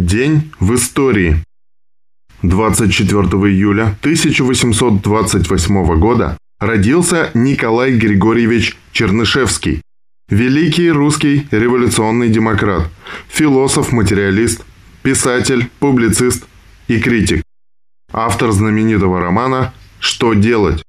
[0.00, 1.44] День в истории.
[2.40, 9.82] 24 июля 1828 года родился Николай Григорьевич Чернышевский,
[10.30, 12.88] великий русский революционный демократ,
[13.28, 14.64] философ-материалист,
[15.02, 16.46] писатель, публицист
[16.88, 17.42] и критик.
[18.10, 20.82] Автор знаменитого романа «Что делать?».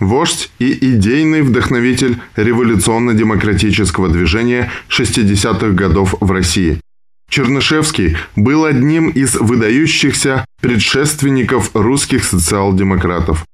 [0.00, 6.80] Вождь и идейный вдохновитель революционно-демократического движения 60-х годов в России–
[7.28, 13.44] Чернышевский был одним из выдающихся предшественников русских социал-демократов.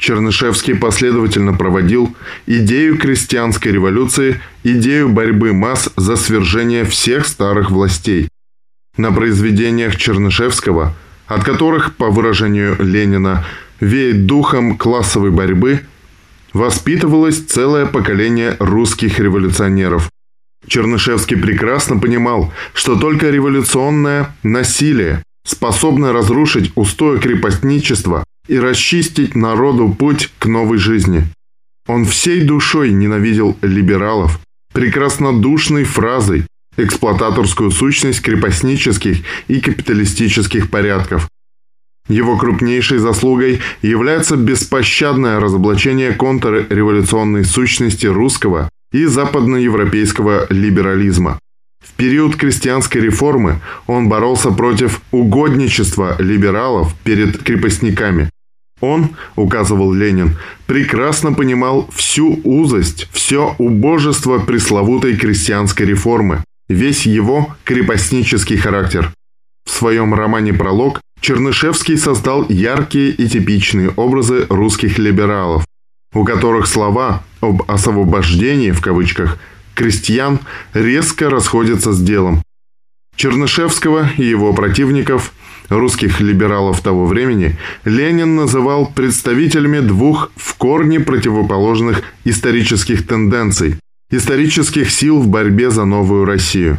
[0.00, 2.14] Чернышевский последовательно проводил
[2.46, 8.28] идею крестьянской революции, идею борьбы масс за свержение всех старых властей.
[8.96, 10.94] На произведениях Чернышевского,
[11.26, 13.44] от которых, по выражению Ленина,
[13.78, 15.82] веет духом классовой борьбы,
[16.52, 20.10] воспитывалось целое поколение русских революционеров–
[20.66, 30.30] Чернышевский прекрасно понимал, что только революционное насилие способно разрушить устои крепостничества и расчистить народу путь
[30.38, 31.24] к новой жизни.
[31.86, 34.40] Он всей душой ненавидел либералов,
[34.72, 41.28] прекраснодушной фразой эксплуататорскую сущность крепостнических и капиталистических порядков.
[42.08, 51.38] Его крупнейшей заслугой является беспощадное разоблачение контрреволюционной сущности русского и западноевропейского либерализма.
[51.82, 58.30] В период крестьянской реформы он боролся против угодничества либералов перед крепостниками.
[58.80, 68.56] Он, указывал Ленин, прекрасно понимал всю узость, все убожество пресловутой крестьянской реформы, весь его крепостнический
[68.56, 69.12] характер.
[69.66, 75.66] В своем романе «Пролог» Чернышевский создал яркие и типичные образы русских либералов,
[76.14, 79.38] у которых слова об «освобождении» в кавычках
[79.74, 80.40] крестьян
[80.74, 82.42] резко расходятся с делом.
[83.16, 85.32] Чернышевского и его противников,
[85.68, 93.76] русских либералов того времени, Ленин называл представителями двух в корне противоположных исторических тенденций,
[94.10, 96.78] исторических сил в борьбе за новую Россию.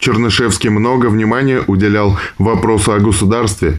[0.00, 3.78] Чернышевский много внимания уделял вопросу о государстве,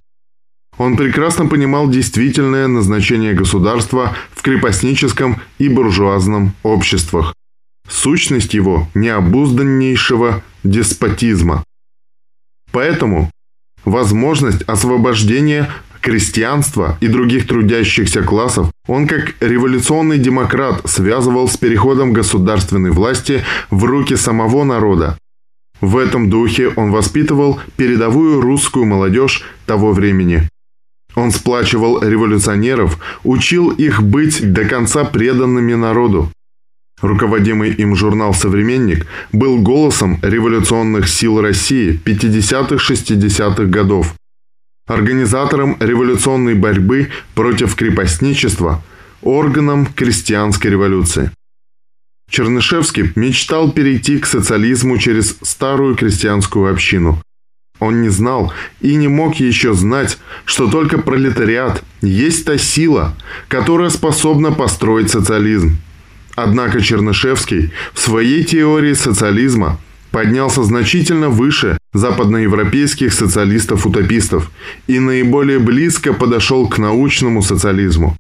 [0.78, 7.34] он прекрасно понимал действительное назначение государства в крепостническом и буржуазном обществах.
[7.88, 11.64] Сущность его необузданнейшего деспотизма.
[12.72, 13.32] Поэтому
[13.86, 15.70] возможность освобождения
[16.02, 23.84] крестьянства и других трудящихся классов он как революционный демократ связывал с переходом государственной власти в
[23.86, 25.18] руки самого народа.
[25.82, 30.48] В этом духе он воспитывал передовую русскую молодежь того времени.
[31.16, 36.32] Он сплачивал революционеров, учил их быть до конца преданными народу.
[37.02, 44.14] Руководимый им журнал «Современник» был голосом революционных сил России 50-60-х годов,
[44.88, 48.84] организатором революционной борьбы против крепостничества,
[49.22, 51.32] органом крестьянской революции.
[52.30, 57.22] Чернышевский мечтал перейти к социализму через старую крестьянскую общину–
[57.80, 63.16] он не знал и не мог еще знать, что только пролетариат есть та сила,
[63.48, 65.78] которая способна построить социализм.
[66.36, 69.80] Однако Чернышевский в своей теории социализма
[70.12, 74.52] поднялся значительно выше западноевропейских социалистов-утопистов
[74.88, 78.16] и наиболее близко подошел к научному социализму.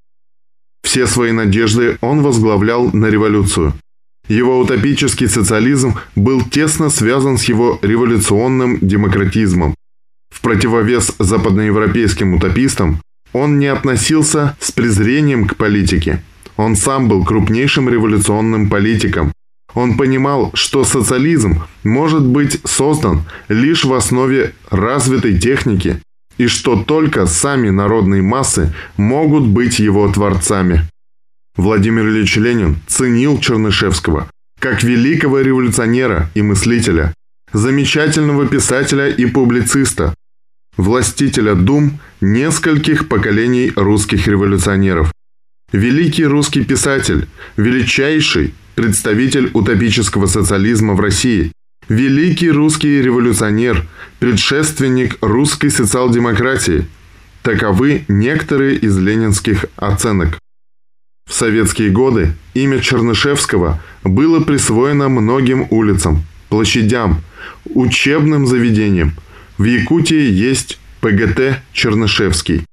[0.83, 3.73] Все свои надежды он возглавлял на революцию–
[4.27, 9.75] его утопический социализм был тесно связан с его революционным демократизмом.
[10.33, 13.01] В противовес западноевропейским утопистам
[13.33, 16.23] он не относился с презрением к политике.
[16.57, 19.31] Он сам был крупнейшим революционным политиком.
[19.73, 25.99] Он понимал, что социализм может быть создан лишь в основе развитой техники
[26.37, 30.87] и что только сами народные массы могут быть его творцами.
[31.57, 34.29] Владимир Ильич Ленин ценил Чернышевского
[34.59, 37.13] как великого революционера и мыслителя,
[37.53, 40.15] замечательного писателя и публициста,
[40.75, 45.13] властителя дум нескольких поколений русских революционеров.
[45.71, 47.27] Великий русский писатель,
[47.57, 51.51] величайший представитель утопического социализма в России,
[51.87, 53.85] великий русский революционер,
[54.19, 56.87] предшественник русской социал-демократии.
[57.43, 60.39] Таковы некоторые из ленинских оценок.
[61.27, 67.21] В советские годы имя Чернышевского было присвоено многим улицам, площадям,
[67.65, 69.13] учебным заведениям.
[69.57, 72.65] В Якутии есть ПГТ «Чернышевский».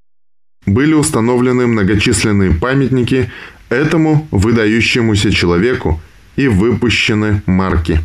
[0.66, 3.30] Были установлены многочисленные памятники
[3.68, 6.00] этому выдающемуся человеку
[6.36, 8.00] и выпущены марки.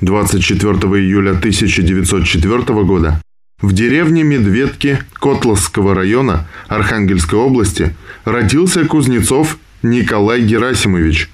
[0.00, 3.20] 24 июля 1904 года
[3.60, 7.94] в деревне Медведки Котловского района Архангельской области
[8.24, 11.28] родился Кузнецов Николай Герасимович,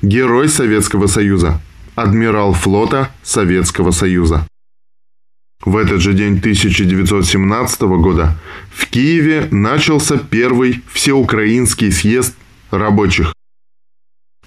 [0.00, 1.60] герой Советского Союза,
[1.94, 4.46] адмирал флота Советского Союза.
[5.64, 8.38] В этот же день 1917 года
[8.70, 12.36] в Киеве начался первый всеукраинский съезд
[12.70, 13.32] рабочих.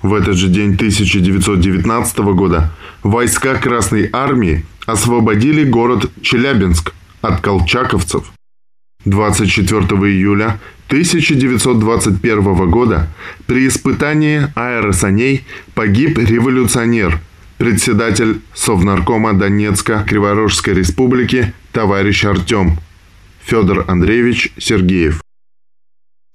[0.02, 2.72] В этот же день 1919 года
[3.04, 8.32] войска Красной Армии освободили город Челябинск от колчаковцев.
[9.06, 9.82] 24
[10.12, 13.08] июля 1921 года
[13.46, 17.20] при испытании аэросаней погиб революционер,
[17.58, 22.78] председатель Совнаркома Донецка Криворожской республики товарищ Артем
[23.42, 25.22] Федор Андреевич Сергеев.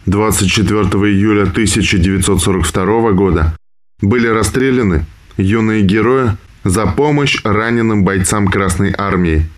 [0.06, 3.56] 24 июля 1942 года
[4.00, 5.04] были расстреляны
[5.36, 9.46] юные герои за помощь раненым бойцам Красной Армии–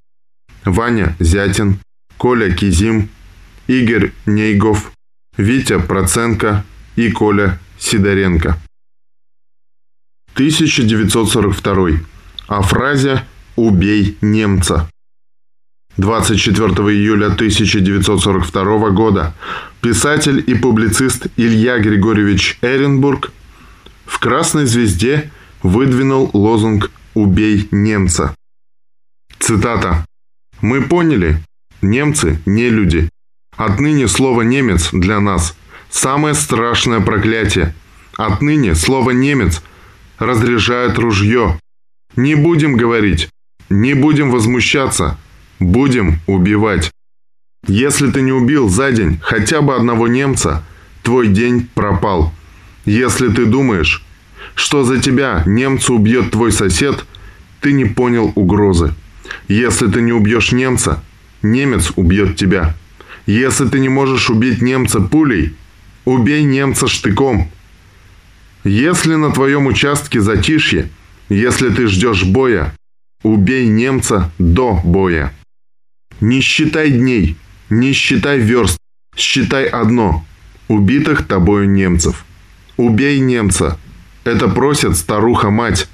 [0.66, 1.78] Ваня Зятин,
[2.18, 3.08] Коля Кизим,
[3.68, 4.92] Игорь Нейгов,
[5.36, 6.64] Витя Проценко
[6.96, 8.58] и Коля Сидоренко.
[10.34, 11.88] 1942.
[12.48, 13.24] О фразе
[13.56, 14.90] «Убей немца».
[15.96, 19.34] 24 июля 1942 года
[19.80, 23.32] писатель и публицист Илья Григорьевич Эренбург
[24.04, 25.30] в «Красной звезде»
[25.62, 28.34] выдвинул лозунг «Убей немца».
[29.38, 30.04] Цитата.
[30.68, 31.40] Мы поняли,
[31.80, 33.08] немцы не люди.
[33.56, 35.56] Отныне слово «немец» для нас–
[35.90, 37.72] самое страшное проклятие.
[38.16, 39.62] Отныне слово «немец»
[40.18, 41.56] разряжает ружье.
[42.16, 43.28] Не будем говорить,
[43.70, 45.16] не будем возмущаться,
[45.60, 46.90] будем убивать.
[47.68, 50.64] Если ты не убил за день хотя бы одного немца,
[51.04, 52.34] твой день пропал.
[52.84, 54.04] Если ты думаешь,
[54.56, 57.06] что за тебя немца убьет твой сосед,
[57.60, 58.96] ты не понял угрозы.
[59.48, 61.02] Если ты не убьешь немца,
[61.42, 62.74] немец убьет тебя.
[63.26, 65.54] Если ты не можешь убить немца пулей,
[66.04, 67.50] убей немца штыком.
[68.64, 70.90] Если на твоем участке затишье,
[71.28, 72.74] если ты ждешь боя,
[73.22, 75.32] убей немца до боя.
[76.20, 77.36] Не считай дней,
[77.70, 78.78] не считай верст,
[79.16, 80.24] считай одно–
[80.68, 82.24] убитых тобою немцев.
[82.76, 83.78] Убей немца.
[84.24, 85.88] Это просит старуха-мать.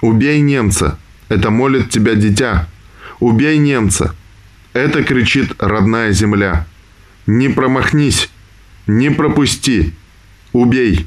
[0.00, 0.98] Убей немца.
[1.28, 2.68] Это молит тебя дитя.
[3.20, 4.14] Убей немца.
[4.72, 6.66] Это кричит родная земля.
[7.26, 8.30] Не промахнись.
[8.86, 9.94] Не пропусти.
[10.52, 11.06] Убей.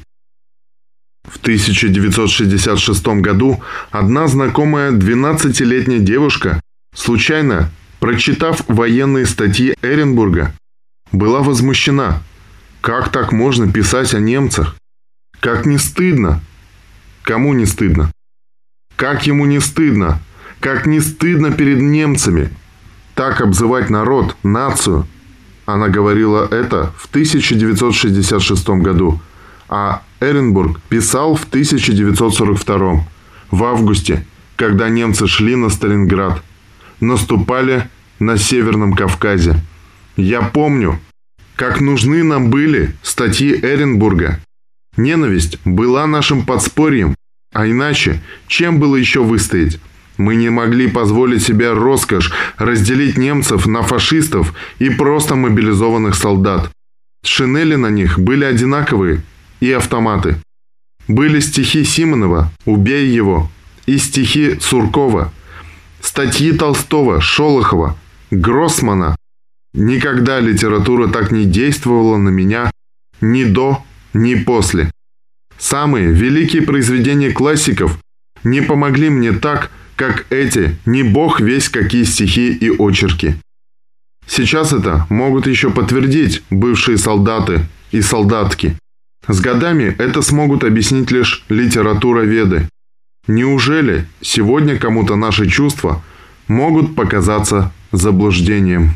[1.24, 6.60] В 1966 году одна знакомая 12-летняя девушка,
[6.94, 10.54] случайно прочитав военные статьи Эренбурга,
[11.12, 12.22] была возмущена.
[12.80, 14.76] Как так можно писать о немцах?
[15.40, 16.42] Как не стыдно?
[17.22, 18.12] Кому не стыдно?
[18.96, 20.20] Как ему не стыдно?
[20.64, 22.48] Как не стыдно перед немцами?
[23.14, 25.06] Так обзывать народ, нацию.
[25.66, 29.20] Она говорила это в 1966 году,
[29.68, 33.06] а Эренбург писал в 1942,
[33.50, 34.26] в августе,
[34.56, 36.42] когда немцы шли на Сталинград,
[36.98, 39.60] наступали на Северном Кавказе.
[40.16, 40.98] Я помню,
[41.56, 44.40] как нужны нам были статьи Эренбурга.
[44.96, 47.14] Ненависть была нашим подспорьем,
[47.52, 49.78] а иначе, чем было еще выстоять?
[50.16, 56.70] Мы не могли позволить себе роскошь разделить немцев на фашистов и просто мобилизованных солдат.
[57.24, 59.22] Шинели на них были одинаковые
[59.60, 60.36] и автоматы.
[61.08, 63.50] Были стихи Симонова «Убей его»
[63.86, 65.32] и стихи Суркова,
[66.00, 67.98] статьи Толстого, Шолохова,
[68.30, 69.16] Гроссмана.
[69.74, 72.70] Никогда литература так не действовала на меня
[73.20, 74.90] ни до, ни после.
[75.58, 77.98] Самые великие произведения классиков
[78.44, 83.36] не помогли мне так, как эти, не бог весь какие стихи и очерки.
[84.26, 88.76] Сейчас это могут еще подтвердить бывшие солдаты и солдатки.
[89.28, 92.68] С годами это смогут объяснить лишь литература-веды.
[93.26, 96.02] Неужели сегодня кому-то наши чувства
[96.48, 98.94] могут показаться заблуждением?